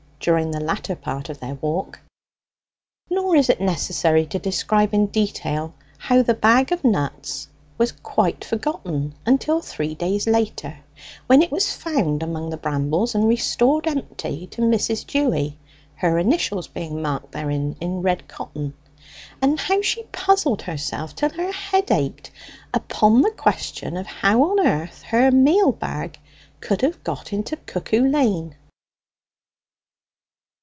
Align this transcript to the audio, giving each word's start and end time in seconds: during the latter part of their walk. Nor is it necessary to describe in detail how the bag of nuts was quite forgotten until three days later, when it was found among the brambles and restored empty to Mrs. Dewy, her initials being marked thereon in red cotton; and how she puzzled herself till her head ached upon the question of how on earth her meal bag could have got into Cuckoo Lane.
during 0.23 0.51
the 0.51 0.59
latter 0.59 0.95
part 0.95 1.29
of 1.29 1.39
their 1.39 1.55
walk. 1.61 1.99
Nor 3.09 3.35
is 3.37 3.49
it 3.49 3.59
necessary 3.59 4.23
to 4.27 4.37
describe 4.37 4.93
in 4.93 5.07
detail 5.07 5.73
how 5.97 6.21
the 6.21 6.35
bag 6.35 6.71
of 6.71 6.83
nuts 6.83 7.47
was 7.75 7.91
quite 7.91 8.45
forgotten 8.45 9.15
until 9.25 9.61
three 9.61 9.95
days 9.95 10.27
later, 10.27 10.77
when 11.25 11.41
it 11.41 11.51
was 11.51 11.73
found 11.75 12.21
among 12.21 12.51
the 12.51 12.57
brambles 12.57 13.15
and 13.15 13.27
restored 13.27 13.87
empty 13.87 14.45
to 14.45 14.61
Mrs. 14.61 15.07
Dewy, 15.07 15.57
her 15.95 16.19
initials 16.19 16.67
being 16.67 17.01
marked 17.01 17.31
thereon 17.31 17.75
in 17.81 18.03
red 18.03 18.27
cotton; 18.27 18.71
and 19.41 19.59
how 19.61 19.81
she 19.81 20.03
puzzled 20.11 20.61
herself 20.61 21.15
till 21.15 21.29
her 21.31 21.51
head 21.51 21.89
ached 21.89 22.29
upon 22.75 23.23
the 23.23 23.31
question 23.31 23.97
of 23.97 24.05
how 24.05 24.51
on 24.51 24.59
earth 24.67 25.01
her 25.01 25.31
meal 25.31 25.71
bag 25.71 26.19
could 26.59 26.81
have 26.83 27.03
got 27.03 27.33
into 27.33 27.55
Cuckoo 27.57 28.07
Lane. 28.07 28.53